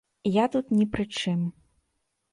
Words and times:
Я 0.35 0.45
тут 0.55 0.71
ні 0.77 0.87
пры 0.95 1.05
чым. 1.19 1.47